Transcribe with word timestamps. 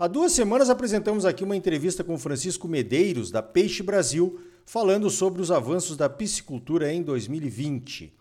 Há 0.00 0.06
duas 0.06 0.30
semanas 0.30 0.70
apresentamos 0.70 1.24
aqui 1.24 1.42
uma 1.42 1.56
entrevista 1.56 2.04
com 2.04 2.16
Francisco 2.16 2.68
Medeiros, 2.68 3.32
da 3.32 3.42
Peixe 3.42 3.82
Brasil, 3.82 4.38
falando 4.64 5.10
sobre 5.10 5.42
os 5.42 5.50
avanços 5.50 5.96
da 5.96 6.08
piscicultura 6.08 6.92
em 6.92 7.02
2020. 7.02 8.14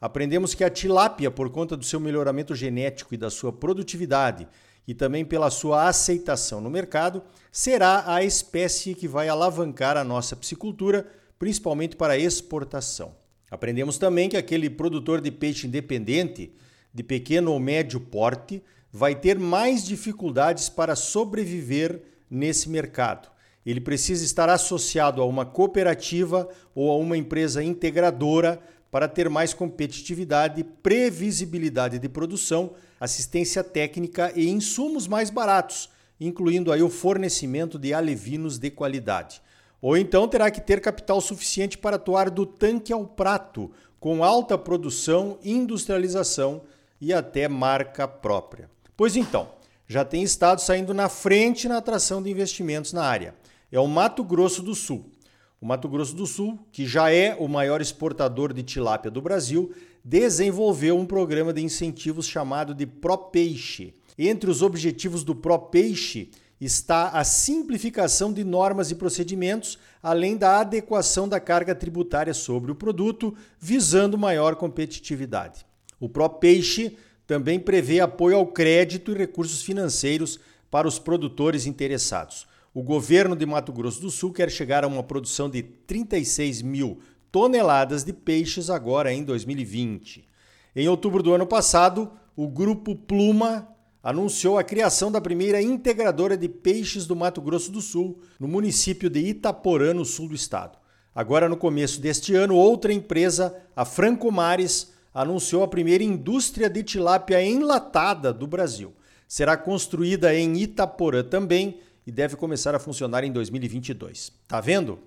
Aprendemos 0.00 0.54
que 0.54 0.64
a 0.64 0.68
tilápia, 0.68 1.30
por 1.30 1.48
conta 1.50 1.76
do 1.76 1.84
seu 1.84 2.00
melhoramento 2.00 2.52
genético 2.52 3.14
e 3.14 3.16
da 3.16 3.30
sua 3.30 3.52
produtividade, 3.52 4.48
e 4.88 4.92
também 4.92 5.24
pela 5.24 5.50
sua 5.50 5.86
aceitação 5.86 6.60
no 6.60 6.68
mercado, 6.68 7.22
será 7.52 8.12
a 8.12 8.24
espécie 8.24 8.92
que 8.92 9.06
vai 9.06 9.28
alavancar 9.28 9.96
a 9.96 10.02
nossa 10.02 10.34
piscicultura, 10.34 11.06
principalmente 11.38 11.94
para 11.94 12.18
exportação. 12.18 13.14
Aprendemos 13.48 13.98
também 13.98 14.28
que 14.28 14.36
aquele 14.36 14.68
produtor 14.68 15.20
de 15.20 15.30
peixe 15.30 15.68
independente, 15.68 16.52
de 16.92 17.04
pequeno 17.04 17.52
ou 17.52 17.60
médio 17.60 18.00
porte, 18.00 18.60
vai 18.92 19.14
ter 19.14 19.38
mais 19.38 19.84
dificuldades 19.84 20.68
para 20.68 20.96
sobreviver 20.96 22.02
nesse 22.30 22.68
mercado 22.68 23.30
ele 23.64 23.80
precisa 23.80 24.24
estar 24.24 24.48
associado 24.48 25.20
a 25.20 25.26
uma 25.26 25.44
cooperativa 25.44 26.48
ou 26.74 26.90
a 26.90 26.96
uma 26.96 27.16
empresa 27.16 27.62
integradora 27.62 28.60
para 28.90 29.06
ter 29.06 29.28
mais 29.28 29.54
competitividade, 29.54 30.64
previsibilidade 30.64 31.98
de 31.98 32.08
produção, 32.08 32.72
assistência 32.98 33.62
técnica 33.62 34.32
e 34.34 34.48
insumos 34.48 35.06
mais 35.06 35.30
baratos, 35.30 35.90
incluindo 36.18 36.72
aí 36.72 36.82
o 36.82 36.90
fornecimento 36.90 37.78
de 37.78 37.94
alevinos 37.94 38.58
de 38.58 38.70
qualidade. 38.70 39.40
Ou 39.80 39.96
então 39.96 40.26
terá 40.26 40.50
que 40.50 40.60
ter 40.60 40.80
capital 40.80 41.20
suficiente 41.20 41.78
para 41.78 41.96
atuar 41.96 42.30
do 42.30 42.44
tanque 42.44 42.92
ao 42.92 43.06
prato, 43.06 43.70
com 43.98 44.24
alta 44.24 44.58
produção, 44.58 45.38
industrialização 45.44 46.62
e 47.00 47.12
até 47.12 47.46
marca 47.46 48.08
própria. 48.08 48.68
Pois 49.00 49.16
então, 49.16 49.48
já 49.88 50.04
tem 50.04 50.22
estado 50.22 50.60
saindo 50.60 50.92
na 50.92 51.08
frente 51.08 51.66
na 51.66 51.78
atração 51.78 52.22
de 52.22 52.30
investimentos 52.30 52.92
na 52.92 53.02
área 53.02 53.34
é 53.72 53.80
o 53.80 53.86
Mato 53.86 54.22
Grosso 54.22 54.62
do 54.62 54.74
Sul. 54.74 55.10
O 55.58 55.64
Mato 55.64 55.88
Grosso 55.88 56.14
do 56.14 56.26
Sul, 56.26 56.58
que 56.70 56.86
já 56.86 57.10
é 57.10 57.34
o 57.34 57.48
maior 57.48 57.80
exportador 57.80 58.52
de 58.52 58.62
tilápia 58.62 59.10
do 59.10 59.22
Brasil, 59.22 59.72
desenvolveu 60.04 60.98
um 60.98 61.06
programa 61.06 61.50
de 61.50 61.62
incentivos 61.62 62.26
chamado 62.26 62.74
de 62.74 62.84
ProPeixe. 62.84 63.94
Entre 64.18 64.50
os 64.50 64.60
objetivos 64.60 65.24
do 65.24 65.34
ProPeixe 65.34 66.30
está 66.60 67.08
a 67.08 67.24
simplificação 67.24 68.30
de 68.30 68.44
normas 68.44 68.90
e 68.90 68.94
procedimentos, 68.94 69.78
além 70.02 70.36
da 70.36 70.60
adequação 70.60 71.26
da 71.26 71.40
carga 71.40 71.74
tributária 71.74 72.34
sobre 72.34 72.70
o 72.70 72.74
produto, 72.74 73.34
visando 73.58 74.18
maior 74.18 74.56
competitividade. 74.56 75.64
O 75.98 76.06
ProPeixe 76.06 76.98
também 77.30 77.60
prevê 77.60 78.00
apoio 78.00 78.36
ao 78.36 78.46
crédito 78.48 79.12
e 79.12 79.14
recursos 79.14 79.62
financeiros 79.62 80.40
para 80.68 80.88
os 80.88 80.98
produtores 80.98 81.64
interessados. 81.64 82.44
O 82.74 82.82
governo 82.82 83.36
de 83.36 83.46
Mato 83.46 83.72
Grosso 83.72 84.00
do 84.00 84.10
Sul 84.10 84.32
quer 84.32 84.50
chegar 84.50 84.82
a 84.82 84.88
uma 84.88 85.04
produção 85.04 85.48
de 85.48 85.62
36 85.62 86.60
mil 86.60 86.98
toneladas 87.30 88.02
de 88.02 88.12
peixes 88.12 88.68
agora 88.68 89.12
em 89.12 89.22
2020. 89.22 90.28
Em 90.74 90.88
outubro 90.88 91.22
do 91.22 91.32
ano 91.32 91.46
passado, 91.46 92.10
o 92.34 92.48
Grupo 92.48 92.96
Pluma 92.96 93.68
anunciou 94.02 94.58
a 94.58 94.64
criação 94.64 95.12
da 95.12 95.20
primeira 95.20 95.62
integradora 95.62 96.36
de 96.36 96.48
peixes 96.48 97.06
do 97.06 97.14
Mato 97.14 97.40
Grosso 97.40 97.70
do 97.70 97.80
Sul, 97.80 98.18
no 98.40 98.48
município 98.48 99.08
de 99.08 99.20
Itaporã, 99.20 99.94
no 99.94 100.04
sul 100.04 100.30
do 100.30 100.34
estado. 100.34 100.76
Agora, 101.14 101.48
no 101.48 101.56
começo 101.56 102.00
deste 102.00 102.34
ano, 102.34 102.56
outra 102.56 102.92
empresa, 102.92 103.54
a 103.76 103.84
Franco 103.84 104.32
Mares, 104.32 104.90
anunciou 105.12 105.62
a 105.62 105.68
primeira 105.68 106.04
indústria 106.04 106.70
de 106.70 106.82
tilápia 106.82 107.42
enlatada 107.42 108.32
do 108.32 108.46
Brasil. 108.46 108.92
Será 109.26 109.56
construída 109.56 110.34
em 110.34 110.56
Itaporã 110.56 111.22
também 111.22 111.80
e 112.06 112.10
deve 112.10 112.36
começar 112.36 112.74
a 112.74 112.78
funcionar 112.78 113.22
em 113.24 113.30
2022. 113.30 114.32
Tá 114.48 114.60
vendo? 114.60 114.98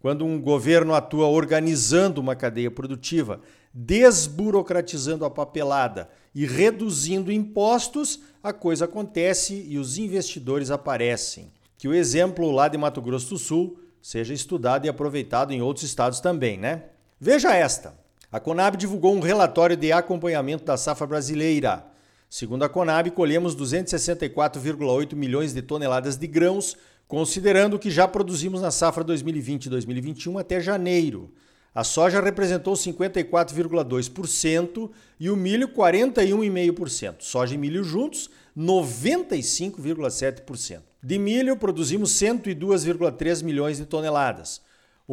Quando 0.00 0.24
um 0.24 0.40
governo 0.40 0.94
atua 0.94 1.26
organizando 1.26 2.20
uma 2.20 2.34
cadeia 2.34 2.70
produtiva, 2.70 3.40
desburocratizando 3.72 5.24
a 5.24 5.30
papelada 5.30 6.08
e 6.34 6.46
reduzindo 6.46 7.30
impostos, 7.30 8.20
a 8.42 8.52
coisa 8.52 8.86
acontece 8.86 9.66
e 9.68 9.78
os 9.78 9.98
investidores 9.98 10.70
aparecem. 10.70 11.52
Que 11.76 11.88
o 11.88 11.94
exemplo 11.94 12.50
lá 12.50 12.68
de 12.68 12.78
Mato 12.78 13.00
Grosso 13.00 13.30
do 13.30 13.38
Sul 13.38 13.80
seja 14.02 14.32
estudado 14.32 14.86
e 14.86 14.88
aproveitado 14.88 15.52
em 15.52 15.60
outros 15.60 15.84
estados 15.84 16.20
também, 16.20 16.58
né? 16.58 16.84
Veja 17.18 17.54
esta. 17.54 17.94
A 18.32 18.38
Conab 18.38 18.76
divulgou 18.76 19.12
um 19.12 19.18
relatório 19.18 19.76
de 19.76 19.90
acompanhamento 19.90 20.64
da 20.64 20.76
safra 20.76 21.04
brasileira. 21.04 21.84
Segundo 22.28 22.62
a 22.62 22.68
Conab, 22.68 23.10
colhemos 23.10 23.56
264,8 23.56 25.16
milhões 25.16 25.52
de 25.52 25.60
toneladas 25.60 26.16
de 26.16 26.28
grãos, 26.28 26.76
considerando 27.08 27.74
o 27.74 27.78
que 27.78 27.90
já 27.90 28.06
produzimos 28.06 28.62
na 28.62 28.70
safra 28.70 29.04
2020-2021 29.04 30.40
até 30.40 30.60
janeiro. 30.60 31.32
A 31.74 31.82
soja 31.82 32.20
representou 32.20 32.74
54,2% 32.74 34.88
e 35.18 35.28
o 35.28 35.34
milho 35.34 35.70
41,5%. 35.70 37.22
Soja 37.22 37.56
e 37.56 37.58
milho 37.58 37.82
juntos, 37.82 38.30
95,7%. 38.56 40.82
De 41.02 41.18
milho, 41.18 41.56
produzimos 41.56 42.12
102,3 42.12 43.42
milhões 43.42 43.78
de 43.78 43.86
toneladas, 43.86 44.60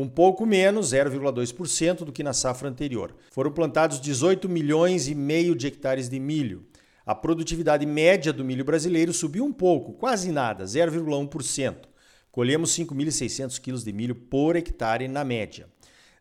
um 0.01 0.07
pouco 0.07 0.45
menos, 0.45 0.91
0,2% 0.93 2.05
do 2.05 2.11
que 2.11 2.21
na 2.21 2.31
safra 2.31 2.69
anterior. 2.69 3.15
Foram 3.31 3.51
plantados 3.51 3.99
18 3.99 4.47
milhões 4.47 5.07
e 5.07 5.15
meio 5.15 5.55
de 5.55 5.65
hectares 5.65 6.07
de 6.07 6.19
milho. 6.19 6.67
A 7.03 7.15
produtividade 7.15 7.83
média 7.83 8.31
do 8.31 8.45
milho 8.45 8.63
brasileiro 8.63 9.11
subiu 9.11 9.43
um 9.43 9.51
pouco, 9.51 9.93
quase 9.93 10.31
nada, 10.31 10.65
0,1%. 10.65 11.75
Colhemos 12.31 12.77
5.600 12.77 13.59
quilos 13.59 13.83
de 13.83 13.91
milho 13.91 14.13
por 14.13 14.55
hectare 14.55 15.07
na 15.07 15.23
média. 15.23 15.67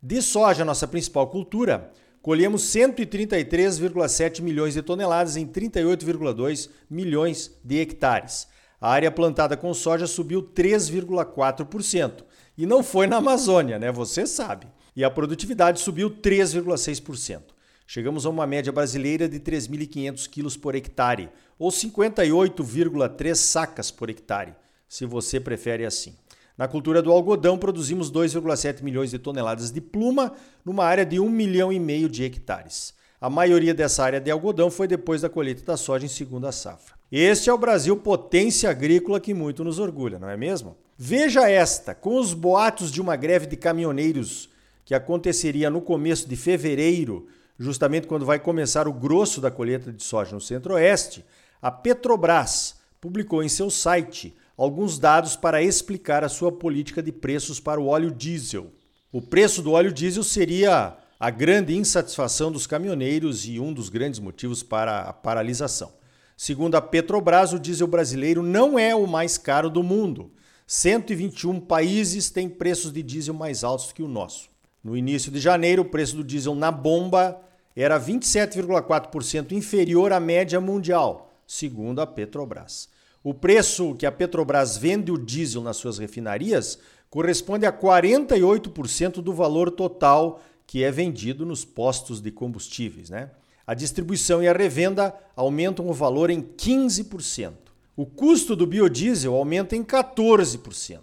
De 0.03 0.23
soja, 0.23 0.65
nossa 0.65 0.89
principal 0.89 1.27
cultura, 1.27 1.93
colhemos 2.23 2.63
133,7 2.63 4.41
milhões 4.41 4.73
de 4.73 4.81
toneladas 4.81 5.37
em 5.37 5.47
38,2 5.47 6.71
milhões 6.89 7.55
de 7.63 7.79
hectares. 7.79 8.49
A 8.81 8.91
área 8.91 9.11
plantada 9.11 9.55
com 9.55 9.75
soja 9.75 10.07
subiu 10.07 10.43
3,4%. 10.43 12.25
E 12.57 12.65
não 12.65 12.83
foi 12.83 13.07
na 13.07 13.17
Amazônia, 13.17 13.79
né? 13.79 13.93
Você 13.93 14.27
sabe. 14.27 14.67
E 14.95 15.05
a 15.05 15.11
produtividade 15.11 15.81
subiu 15.81 16.11
3,6%. 16.11 17.43
Chegamos 17.87 18.27
a 18.27 18.31
uma 18.31 18.47
média 18.47 18.73
brasileira 18.73 19.29
de 19.29 19.39
3.500 19.39 20.29
quilos 20.29 20.57
por 20.57 20.75
hectare, 20.75 21.29
ou 21.59 21.71
58,3 21.71 23.35
sacas 23.35 23.91
por 23.91 24.11
hectare, 24.11 24.55
se 24.89 25.07
você 25.07 25.39
prefere 25.39 25.87
assim. 25.87 26.15
Na 26.59 26.67
cultura 26.67 27.03
do 27.03 27.13
algodão, 27.13 27.59
produzimos 27.59 28.11
2,7 28.11 28.83
milhões 28.83 29.11
de 29.11 29.19
toneladas 29.19 29.71
de 29.71 29.81
pluma 29.81 30.33
numa 30.65 30.85
área 30.85 31.05
de 31.05 31.21
1 31.21 31.29
milhão 31.29 31.73
e 31.73 31.79
meio 31.79 32.09
de 32.09 32.25
hectares. 32.25 32.95
A 33.21 33.31
maioria 33.31 33.75
dessa 33.75 34.03
área 34.03 34.21
de 34.21 34.31
algodão 34.31 34.71
foi 34.71 34.89
depois 34.89 35.21
da 35.21 35.29
colheita 35.29 35.63
da 35.63 35.77
soja 35.77 36.07
em 36.07 36.09
segunda 36.09 36.51
safra. 36.51 36.97
Este 37.13 37.51
é 37.51 37.53
o 37.53 37.59
Brasil 37.59 37.97
potência 37.99 38.71
agrícola 38.71 39.21
que 39.21 39.35
muito 39.35 39.63
nos 39.63 39.79
orgulha, 39.79 40.19
não 40.19 40.29
é 40.29 40.37
mesmo? 40.37 40.77
Veja 40.99 41.49
esta, 41.49 41.95
com 41.95 42.19
os 42.19 42.33
boatos 42.33 42.91
de 42.91 43.01
uma 43.01 43.17
greve 43.17 43.47
de 43.47 43.57
caminhoneiros 43.57 44.49
que 44.85 44.95
aconteceria 44.95 45.69
no 45.69 45.81
começo 45.81 46.29
de 46.29 46.37
fevereiro 46.37 47.29
justamente 47.59 48.07
quando 48.07 48.27
vai 48.27 48.39
começar 48.39 48.87
o 48.87 48.93
grosso 48.93 49.41
da 49.41 49.51
colheita 49.51 49.93
de 49.93 50.03
soja 50.03 50.35
no 50.35 50.41
Centro-Oeste, 50.41 51.25
a 51.61 51.71
Petrobras 51.71 52.77
publicou 53.01 53.43
em 53.43 53.49
seu 53.49 53.71
site 53.71 54.37
alguns 54.57 54.99
dados 54.99 55.37
para 55.37 55.63
explicar 55.63 56.25
a 56.25 56.29
sua 56.29 56.51
política 56.53 57.03
de 57.03 57.13
preços 57.13 57.61
para 57.61 57.81
o 57.81 57.87
óleo 57.87 58.11
diesel. 58.11 58.73
O 59.13 59.21
preço 59.23 59.63
do 59.63 59.73
óleo 59.73 59.93
diesel 59.93 60.23
seria 60.23 60.97
a 61.19 61.31
grande 61.31 61.75
insatisfação 61.75 62.53
dos 62.53 62.67
caminhoneiros 62.67 63.47
e 63.47 63.59
um 63.59 63.73
dos 63.73 63.89
grandes 63.89 64.21
motivos 64.21 64.63
para 64.63 65.01
a 65.01 65.13
paralisação. 65.13 65.93
Segundo 66.37 66.75
a 66.75 66.83
Petrobras, 66.83 67.55
o 67.55 67.59
diesel 67.59 67.87
brasileiro 67.87 68.43
não 68.43 68.79
é 68.79 68.95
o 68.95 69.07
mais 69.07 69.39
caro 69.39 69.71
do 69.71 69.83
mundo. 69.83 70.31
121 70.67 71.61
países 71.61 72.29
têm 72.29 72.49
preços 72.49 72.93
de 72.93 73.01
diesel 73.01 73.35
mais 73.35 73.63
altos 73.63 73.93
que 73.93 74.03
o 74.03 74.09
nosso. 74.09 74.51
No 74.83 74.97
início 74.97 75.31
de 75.31 75.39
janeiro, 75.39 75.83
o 75.83 75.89
preço 75.89 76.17
do 76.17 76.25
diesel 76.25 76.57
na 76.57 76.73
bomba 76.73 77.41
era 77.77 78.01
27,4% 78.01 79.53
inferior 79.53 80.13
à 80.13 80.19
média 80.19 80.61
mundial, 80.61 81.31
segundo 81.47 82.01
a 82.01 82.07
Petrobras. 82.07 82.89
O 83.23 83.33
preço 83.33 83.95
que 83.95 84.07
a 84.07 84.13
Petrobras 84.13 84.77
vende 84.77 85.13
o 85.13 85.19
diesel 85.19 85.63
nas 85.63 85.77
suas 85.77 85.99
refinarias 85.99 86.79
corresponde 87.09 87.65
a 87.65 87.73
48% 87.73 89.23
do 89.23 89.33
valor 89.33 89.71
total 89.71 90.41
que 90.67 90.83
é 90.83 90.91
vendido 90.91 91.47
nos 91.47 91.65
postos 91.65 92.21
de 92.21 92.33
combustíveis. 92.33 93.09
Né? 93.09 93.31
A 93.65 93.73
distribuição 93.73 94.43
e 94.43 94.49
a 94.49 94.53
revenda 94.53 95.15
aumentam 95.37 95.89
o 95.89 95.93
valor 95.93 96.29
em 96.29 96.43
15%. 96.43 97.66
O 97.97 98.05
custo 98.05 98.55
do 98.55 98.67
biodiesel 98.67 99.35
aumenta 99.35 99.75
em 99.75 99.83
14%. 99.83 101.01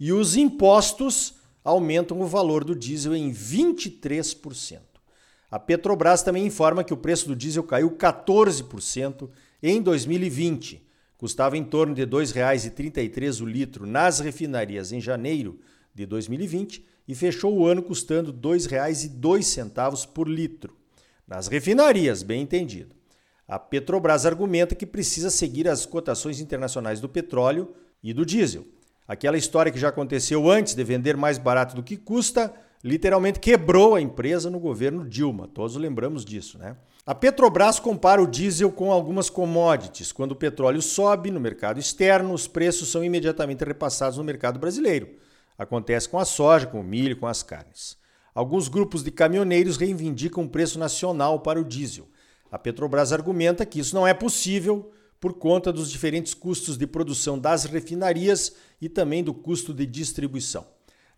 E 0.00 0.12
os 0.12 0.36
impostos 0.36 1.34
aumentam 1.62 2.20
o 2.20 2.26
valor 2.26 2.64
do 2.64 2.74
diesel 2.74 3.14
em 3.14 3.32
23%. 3.32 4.80
A 5.48 5.58
Petrobras 5.58 6.22
também 6.24 6.44
informa 6.44 6.82
que 6.82 6.92
o 6.92 6.96
preço 6.96 7.28
do 7.28 7.36
diesel 7.36 7.62
caiu 7.62 7.92
14% 7.92 9.30
em 9.62 9.80
2020. 9.80 10.84
Custava 11.16 11.56
em 11.56 11.62
torno 11.62 11.94
de 11.94 12.02
R$ 12.02 12.08
2,33 12.08 13.40
o 13.40 13.46
litro 13.46 13.86
nas 13.86 14.18
refinarias 14.18 14.90
em 14.90 15.00
janeiro 15.00 15.60
de 15.94 16.04
2020 16.04 16.84
e 17.06 17.14
fechou 17.14 17.56
o 17.56 17.66
ano 17.66 17.82
custando 17.82 18.32
R$ 18.32 18.38
2,02 18.38 20.08
por 20.08 20.28
litro. 20.28 20.76
Nas 21.26 21.46
refinarias, 21.46 22.24
bem 22.24 22.42
entendido. 22.42 22.96
A 23.46 23.58
Petrobras 23.58 24.24
argumenta 24.24 24.74
que 24.74 24.86
precisa 24.86 25.28
seguir 25.30 25.68
as 25.68 25.84
cotações 25.84 26.40
internacionais 26.40 27.00
do 27.00 27.08
petróleo 27.08 27.74
e 28.02 28.12
do 28.12 28.24
diesel. 28.24 28.64
Aquela 29.06 29.36
história 29.36 29.70
que 29.70 29.78
já 29.78 29.88
aconteceu 29.88 30.50
antes 30.50 30.74
de 30.74 30.82
vender 30.82 31.14
mais 31.14 31.36
barato 31.36 31.76
do 31.76 31.82
que 31.82 31.96
custa, 31.96 32.54
literalmente 32.82 33.38
quebrou 33.38 33.94
a 33.94 34.00
empresa 34.00 34.48
no 34.48 34.58
governo 34.58 35.06
Dilma. 35.06 35.46
Todos 35.46 35.76
lembramos 35.76 36.24
disso, 36.24 36.56
né? 36.56 36.74
A 37.06 37.14
Petrobras 37.14 37.78
compara 37.78 38.22
o 38.22 38.26
diesel 38.26 38.72
com 38.72 38.90
algumas 38.90 39.28
commodities. 39.28 40.10
Quando 40.10 40.32
o 40.32 40.36
petróleo 40.36 40.80
sobe 40.80 41.30
no 41.30 41.38
mercado 41.38 41.78
externo, 41.78 42.32
os 42.32 42.48
preços 42.48 42.88
são 42.88 43.04
imediatamente 43.04 43.62
repassados 43.62 44.16
no 44.16 44.24
mercado 44.24 44.58
brasileiro. 44.58 45.10
Acontece 45.58 46.08
com 46.08 46.18
a 46.18 46.24
soja, 46.24 46.66
com 46.66 46.80
o 46.80 46.84
milho, 46.84 47.18
com 47.18 47.26
as 47.26 47.42
carnes. 47.42 47.98
Alguns 48.34 48.68
grupos 48.68 49.04
de 49.04 49.10
caminhoneiros 49.10 49.76
reivindicam 49.76 50.44
um 50.44 50.48
preço 50.48 50.78
nacional 50.78 51.40
para 51.40 51.60
o 51.60 51.64
diesel. 51.64 52.08
A 52.54 52.58
Petrobras 52.58 53.12
argumenta 53.12 53.66
que 53.66 53.80
isso 53.80 53.96
não 53.96 54.06
é 54.06 54.14
possível 54.14 54.92
por 55.18 55.34
conta 55.34 55.72
dos 55.72 55.90
diferentes 55.90 56.34
custos 56.34 56.78
de 56.78 56.86
produção 56.86 57.36
das 57.36 57.64
refinarias 57.64 58.54
e 58.80 58.88
também 58.88 59.24
do 59.24 59.34
custo 59.34 59.74
de 59.74 59.84
distribuição. 59.84 60.64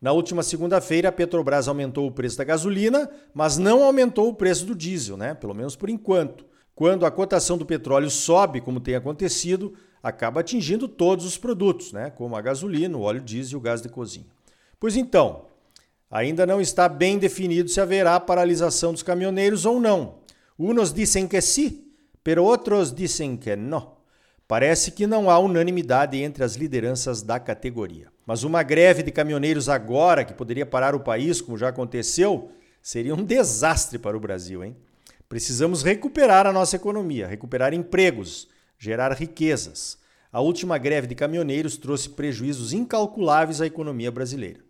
Na 0.01 0.13
última 0.13 0.43
segunda-feira, 0.43 1.11
a 1.11 1.13
Petrobras 1.13 1.69
aumentou 1.69 2.07
o 2.07 2.11
preço 2.11 2.39
da 2.39 2.45
gasolina, 2.45 3.11
mas 3.35 3.59
não 3.59 3.85
aumentou 3.85 4.31
o 4.31 4.35
preço 4.35 4.65
do 4.65 4.75
diesel, 4.75 5.19
né? 5.19 5.35
Pelo 5.35 5.53
menos 5.53 5.77
por 5.77 5.91
enquanto. 5.91 6.47
Quando 6.75 7.05
a 7.05 7.11
cotação 7.11 7.59
do 7.59 7.67
petróleo 7.67 8.09
sobe, 8.09 8.63
como 8.63 8.81
tem 8.81 8.95
acontecido, 8.95 9.75
acaba 10.03 10.41
atingindo 10.41 10.89
todos 10.89 11.27
os 11.27 11.37
produtos, 11.37 11.93
né? 11.93 12.09
Como 12.09 12.35
a 12.35 12.41
gasolina, 12.41 12.97
o 12.97 13.03
óleo 13.03 13.21
diesel 13.21 13.59
e 13.59 13.61
o 13.61 13.63
gás 13.63 13.83
de 13.83 13.91
cozinha. 13.91 14.25
Pois 14.81 14.97
então, 14.97 15.49
ainda 16.11 16.47
não 16.47 16.63
está 16.63 16.89
bem 16.89 17.19
definido 17.19 17.69
se 17.69 17.79
haverá 17.79 18.19
paralisação 18.19 18.95
dos 18.95 19.03
caminhoneiros 19.03 19.67
ou 19.67 19.79
não. 19.79 20.25
Unos 20.59 20.93
dizem 20.93 21.29
que 21.29 21.41
sim, 21.41 21.85
pero 22.25 22.45
outros 22.45 22.93
dizem 22.93 23.37
que 23.37 23.55
não. 23.55 23.97
Parece 24.49 24.93
que 24.93 25.07
não 25.07 25.29
há 25.29 25.39
unanimidade 25.39 26.17
entre 26.23 26.45
as 26.45 26.55
lideranças 26.55 27.21
da 27.21 27.39
categoria. 27.39 28.09
Mas 28.25 28.43
uma 28.43 28.63
greve 28.63 29.03
de 29.03 29.11
caminhoneiros 29.11 29.69
agora, 29.69 30.25
que 30.25 30.33
poderia 30.33 30.65
parar 30.65 30.95
o 30.95 31.01
país, 31.01 31.41
como 31.41 31.59
já 31.59 31.69
aconteceu, 31.69 32.51
seria 32.81 33.15
um 33.15 33.25
desastre 33.25 33.99
para 33.99 34.17
o 34.17 34.21
Brasil, 34.21 34.65
hein? 34.65 34.77
Precisamos 35.29 35.83
recuperar 35.83 36.47
a 36.47 36.53
nossa 36.53 36.77
economia, 36.77 37.27
recuperar 37.27 37.75
empregos, 37.75 38.49
gerar 38.79 39.13
riquezas. 39.13 39.99
A 40.33 40.41
última 40.41 40.79
greve 40.79 41.07
de 41.07 41.15
caminhoneiros 41.15 41.77
trouxe 41.77 42.09
prejuízos 42.11 42.73
incalculáveis 42.73 43.61
à 43.61 43.67
economia 43.67 44.11
brasileira. 44.11 44.61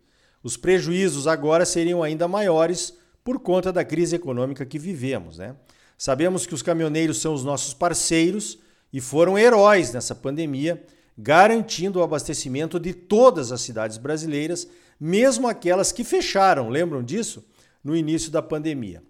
Os 0.43 0.57
prejuízos 0.57 1.27
agora 1.27 1.65
seriam 1.65 2.01
ainda 2.01 2.27
maiores 2.27 2.97
por 3.23 3.39
conta 3.39 3.71
da 3.71 3.83
crise 3.83 4.15
econômica 4.15 4.65
que 4.65 4.79
vivemos, 4.79 5.37
né? 5.37 5.55
Sabemos 5.97 6.45
que 6.45 6.53
os 6.53 6.61
caminhoneiros 6.61 7.19
são 7.19 7.33
os 7.33 7.43
nossos 7.43 7.73
parceiros 7.73 8.59
e 8.93 9.01
foram 9.01 9.37
heróis 9.37 9.91
nessa 9.91 10.13
pandemia 10.13 10.83
garantindo 11.17 11.99
o 11.99 12.03
abastecimento 12.03 12.79
de 12.79 12.93
todas 12.93 13.51
as 13.51 13.61
cidades 13.61 13.97
brasileiras, 13.97 14.67
mesmo 14.99 15.47
aquelas 15.47 15.91
que 15.91 16.03
fecharam, 16.03 16.69
lembram 16.69 17.01
disso? 17.01 17.43
No 17.83 17.95
início 17.95 18.29
da 18.29 18.41
pandemia. 18.41 19.01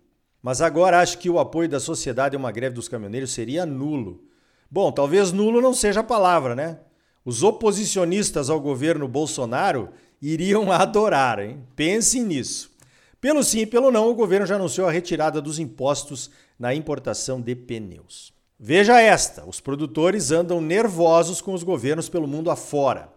Mas 0.41 0.61
agora 0.61 1.01
acho 1.01 1.17
que 1.17 1.29
o 1.29 1.39
apoio 1.39 1.67
da 1.67 1.79
sociedade 1.79 2.35
a 2.35 2.39
uma 2.39 2.51
greve 2.51 2.75
dos 2.75 2.87
caminhoneiros 2.87 3.31
seria 3.31 3.65
nulo. 3.65 4.23
Bom, 4.71 4.91
talvez 4.91 5.31
nulo 5.31 5.59
não 5.59 5.73
seja 5.73 5.99
a 5.99 6.03
palavra, 6.03 6.55
né? 6.55 6.79
Os 7.25 7.43
oposicionistas 7.43 8.49
ao 8.49 8.61
governo 8.61 9.07
Bolsonaro 9.07 9.89
iriam 10.21 10.71
adorar, 10.71 11.39
hein? 11.39 11.61
Pensem 11.75 12.23
nisso. 12.23 12.71
Pelo 13.19 13.43
sim 13.43 13.61
e 13.61 13.65
pelo 13.65 13.91
não, 13.91 14.09
o 14.09 14.15
governo 14.15 14.45
já 14.45 14.55
anunciou 14.55 14.87
a 14.87 14.91
retirada 14.91 15.41
dos 15.41 15.59
impostos 15.59 16.29
na 16.57 16.73
importação 16.73 17.41
de 17.41 17.55
pneus. 17.55 18.33
Veja 18.59 18.99
esta: 18.99 19.45
os 19.47 19.59
produtores 19.59 20.31
andam 20.31 20.59
nervosos 20.59 21.41
com 21.41 21.53
os 21.53 21.63
governos 21.63 22.09
pelo 22.09 22.27
mundo 22.27 22.49
afora. 22.49 23.09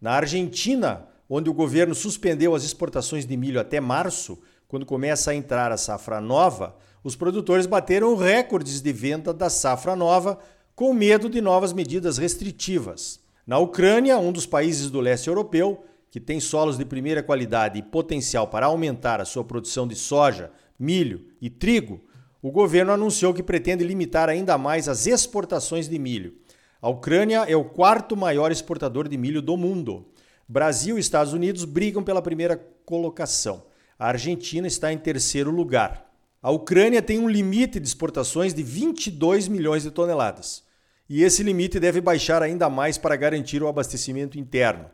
Na 0.00 0.12
Argentina, 0.12 1.06
onde 1.28 1.48
o 1.48 1.54
governo 1.54 1.94
suspendeu 1.94 2.54
as 2.54 2.64
exportações 2.64 3.24
de 3.24 3.36
milho 3.36 3.60
até 3.60 3.80
março, 3.80 4.38
quando 4.68 4.84
começa 4.84 5.30
a 5.30 5.34
entrar 5.34 5.72
a 5.72 5.76
safra 5.76 6.20
nova, 6.20 6.76
os 7.04 7.16
produtores 7.16 7.66
bateram 7.66 8.16
recordes 8.16 8.80
de 8.80 8.92
venda 8.92 9.32
da 9.32 9.48
safra 9.48 9.96
nova 9.96 10.38
com 10.74 10.92
medo 10.92 11.28
de 11.28 11.40
novas 11.40 11.72
medidas 11.72 12.18
restritivas. 12.18 13.20
Na 13.46 13.58
Ucrânia, 13.58 14.18
um 14.18 14.32
dos 14.32 14.46
países 14.46 14.90
do 14.90 15.00
leste 15.00 15.28
europeu, 15.28 15.84
que 16.10 16.20
tem 16.20 16.38
solos 16.38 16.76
de 16.78 16.84
primeira 16.84 17.22
qualidade 17.22 17.78
e 17.78 17.82
potencial 17.82 18.46
para 18.46 18.66
aumentar 18.66 19.20
a 19.20 19.24
sua 19.24 19.44
produção 19.44 19.86
de 19.86 19.94
soja, 19.94 20.50
milho 20.78 21.26
e 21.40 21.48
trigo, 21.48 22.00
o 22.42 22.50
governo 22.50 22.90
anunciou 22.90 23.32
que 23.32 23.42
pretende 23.42 23.84
limitar 23.84 24.28
ainda 24.28 24.58
mais 24.58 24.88
as 24.88 25.06
exportações 25.06 25.88
de 25.88 25.96
milho. 25.96 26.34
A 26.80 26.88
Ucrânia 26.88 27.44
é 27.46 27.54
o 27.54 27.64
quarto 27.64 28.16
maior 28.16 28.50
exportador 28.50 29.06
de 29.06 29.16
milho 29.16 29.40
do 29.40 29.56
mundo. 29.56 30.08
Brasil 30.48 30.98
e 30.98 31.00
Estados 31.00 31.32
Unidos 31.32 31.64
brigam 31.64 32.02
pela 32.02 32.20
primeira 32.20 32.56
colocação. 32.84 33.62
A 33.96 34.08
Argentina 34.08 34.66
está 34.66 34.92
em 34.92 34.98
terceiro 34.98 35.52
lugar. 35.52 36.10
A 36.42 36.50
Ucrânia 36.50 37.00
tem 37.00 37.20
um 37.20 37.28
limite 37.28 37.78
de 37.78 37.86
exportações 37.86 38.52
de 38.52 38.64
22 38.64 39.46
milhões 39.46 39.84
de 39.84 39.92
toneladas. 39.92 40.64
E 41.08 41.22
esse 41.22 41.44
limite 41.44 41.78
deve 41.78 42.00
baixar 42.00 42.42
ainda 42.42 42.68
mais 42.68 42.98
para 42.98 43.14
garantir 43.14 43.62
o 43.62 43.68
abastecimento 43.68 44.36
interno. 44.36 44.86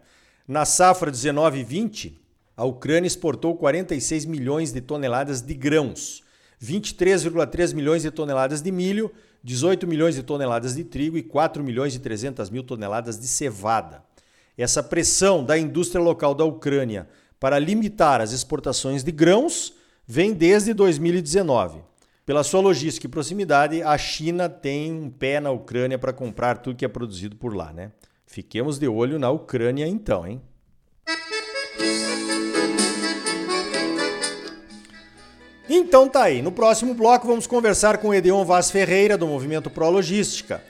Na 0.46 0.66
safra 0.66 1.10
19-20, 1.10 2.18
a 2.54 2.66
Ucrânia 2.66 3.06
exportou 3.06 3.56
46 3.56 4.26
milhões 4.26 4.70
de 4.70 4.82
toneladas 4.82 5.40
de 5.40 5.54
grãos 5.54 6.27
23,3 6.62 7.74
milhões 7.74 8.02
de 8.02 8.10
toneladas 8.10 8.60
de 8.60 8.70
milho, 8.72 9.10
18 9.42 9.86
milhões 9.86 10.14
de 10.14 10.22
toneladas 10.22 10.74
de 10.74 10.84
trigo 10.84 11.16
e 11.16 11.22
4 11.22 11.62
milhões 11.62 11.94
e 11.94 11.98
300 11.98 12.50
mil 12.50 12.62
toneladas 12.62 13.18
de 13.18 13.26
cevada. 13.26 14.02
Essa 14.56 14.82
pressão 14.82 15.44
da 15.44 15.56
indústria 15.56 16.02
local 16.02 16.34
da 16.34 16.44
Ucrânia 16.44 17.08
para 17.38 17.58
limitar 17.58 18.20
as 18.20 18.32
exportações 18.32 19.04
de 19.04 19.12
grãos 19.12 19.72
vem 20.06 20.32
desde 20.32 20.74
2019. 20.74 21.80
Pela 22.26 22.42
sua 22.42 22.60
logística 22.60 23.06
e 23.06 23.10
proximidade, 23.10 23.82
a 23.82 23.96
China 23.96 24.48
tem 24.48 24.92
um 24.92 25.08
pé 25.08 25.40
na 25.40 25.50
Ucrânia 25.50 25.98
para 25.98 26.12
comprar 26.12 26.58
tudo 26.58 26.76
que 26.76 26.84
é 26.84 26.88
produzido 26.88 27.36
por 27.36 27.54
lá, 27.54 27.72
né? 27.72 27.92
Fiquemos 28.26 28.78
de 28.78 28.86
olho 28.86 29.18
na 29.18 29.30
Ucrânia 29.30 29.86
então, 29.86 30.26
hein? 30.26 30.42
Então 35.88 36.06
tá 36.06 36.24
aí. 36.24 36.42
No 36.42 36.52
próximo 36.52 36.92
bloco 36.92 37.26
vamos 37.26 37.46
conversar 37.46 37.96
com 37.96 38.12
Edeon 38.12 38.44
Vaz 38.44 38.70
Ferreira, 38.70 39.16
do 39.16 39.26
Movimento 39.26 39.70
Pro 39.70 39.88
Logística. 39.88 40.62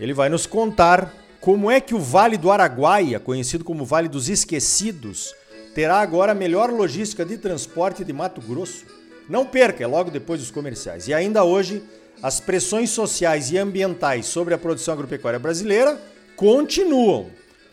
Ele 0.00 0.14
vai 0.14 0.30
nos 0.30 0.46
contar 0.46 1.12
como 1.42 1.70
é 1.70 1.78
que 1.78 1.94
o 1.94 1.98
Vale 1.98 2.38
do 2.38 2.50
Araguaia, 2.50 3.20
conhecido 3.20 3.64
como 3.64 3.84
Vale 3.84 4.08
dos 4.08 4.30
Esquecidos, 4.30 5.34
terá 5.74 6.00
agora 6.00 6.32
a 6.32 6.34
melhor 6.34 6.70
logística 6.70 7.22
de 7.22 7.36
transporte 7.36 8.02
de 8.02 8.14
Mato 8.14 8.40
Grosso. 8.40 8.86
Não 9.28 9.44
perca, 9.44 9.84
é 9.84 9.86
logo 9.86 10.10
depois 10.10 10.40
dos 10.40 10.50
comerciais. 10.50 11.06
E 11.06 11.12
ainda 11.12 11.44
hoje, 11.44 11.82
as 12.22 12.40
pressões 12.40 12.88
sociais 12.88 13.50
e 13.50 13.58
ambientais 13.58 14.24
sobre 14.24 14.54
a 14.54 14.58
produção 14.58 14.94
agropecuária 14.94 15.38
brasileira 15.38 16.00
continuam. 16.34 17.26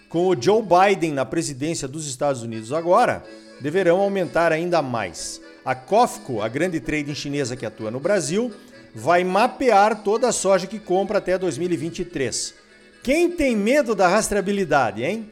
Com 0.10 0.28
o 0.28 0.36
Joe 0.36 0.62
Biden 0.62 1.14
na 1.14 1.24
presidência 1.24 1.88
dos 1.88 2.06
Estados 2.10 2.44
Unidos 2.44 2.74
agora, 2.74 3.24
deverão 3.62 4.02
aumentar 4.02 4.52
ainda 4.52 4.82
mais. 4.82 5.40
A 5.70 5.76
COFCO, 5.76 6.42
a 6.42 6.48
grande 6.48 6.80
trading 6.80 7.14
chinesa 7.14 7.56
que 7.56 7.64
atua 7.64 7.92
no 7.92 8.00
Brasil, 8.00 8.52
vai 8.96 9.24
mapear 9.24 10.02
toda 10.02 10.28
a 10.28 10.32
soja 10.32 10.66
que 10.66 10.80
compra 10.80 11.20
até 11.20 11.38
2023. 11.38 12.56
Quem 13.04 13.30
tem 13.30 13.56
medo 13.56 13.94
da 13.94 14.08
rastreabilidade, 14.08 15.04
hein? 15.04 15.30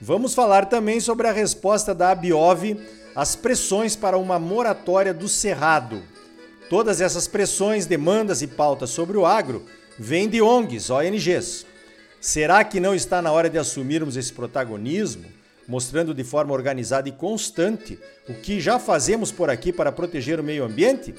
Vamos 0.00 0.34
falar 0.34 0.64
também 0.64 0.98
sobre 0.98 1.28
a 1.28 1.32
resposta 1.32 1.94
da 1.94 2.10
Abiov 2.10 2.74
às 3.14 3.36
pressões 3.36 3.94
para 3.94 4.16
uma 4.16 4.38
moratória 4.38 5.12
do 5.12 5.28
Cerrado. 5.28 6.02
Todas 6.70 7.02
essas 7.02 7.28
pressões, 7.28 7.84
demandas 7.84 8.40
e 8.40 8.46
pautas 8.46 8.88
sobre 8.88 9.18
o 9.18 9.26
agro 9.26 9.66
vêm 9.98 10.26
de 10.26 10.40
ONGs, 10.40 10.88
ONGs. 10.88 11.66
Será 12.18 12.64
que 12.64 12.80
não 12.80 12.94
está 12.94 13.20
na 13.20 13.30
hora 13.30 13.50
de 13.50 13.58
assumirmos 13.58 14.16
esse 14.16 14.32
protagonismo? 14.32 15.35
Mostrando 15.68 16.14
de 16.14 16.24
forma 16.24 16.52
organizada 16.52 17.08
e 17.08 17.12
constante 17.12 17.98
o 18.28 18.34
que 18.34 18.60
já 18.60 18.78
fazemos 18.78 19.32
por 19.32 19.50
aqui 19.50 19.72
para 19.72 19.92
proteger 19.92 20.38
o 20.38 20.44
meio 20.44 20.64
ambiente? 20.64 21.14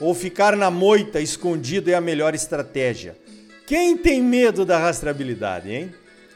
Ou 0.00 0.14
ficar 0.14 0.56
na 0.56 0.70
moita 0.70 1.20
escondido 1.20 1.90
é 1.90 1.94
a 1.94 2.00
melhor 2.00 2.34
estratégia? 2.34 3.16
Quem 3.66 3.96
tem 3.96 4.22
medo 4.22 4.64
da 4.64 4.78
rastreabilidade, 4.78 5.70
hein? 5.70 5.94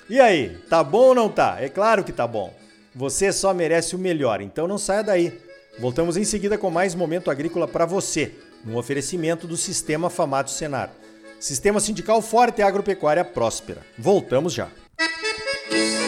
E 0.08 0.20
aí, 0.20 0.58
tá 0.68 0.84
bom 0.84 1.08
ou 1.08 1.14
não 1.14 1.28
tá? 1.28 1.56
É 1.58 1.68
claro 1.68 2.04
que 2.04 2.12
tá 2.12 2.26
bom. 2.26 2.54
Você 2.94 3.32
só 3.32 3.54
merece 3.54 3.96
o 3.96 3.98
melhor, 3.98 4.40
então 4.40 4.68
não 4.68 4.78
saia 4.78 5.02
daí. 5.02 5.40
Voltamos 5.78 6.16
em 6.16 6.24
seguida 6.24 6.58
com 6.58 6.70
mais 6.70 6.94
momento 6.94 7.30
agrícola 7.30 7.66
para 7.66 7.86
você, 7.86 8.32
um 8.66 8.76
oferecimento 8.76 9.46
do 9.46 9.56
Sistema 9.56 10.10
Famato 10.10 10.50
Senar. 10.50 10.92
Sistema 11.40 11.80
sindical 11.80 12.22
forte 12.22 12.60
e 12.60 12.62
agropecuária 12.62 13.24
próspera. 13.24 13.80
Voltamos 13.98 14.52
já. 14.52 14.68
Música 15.74 16.03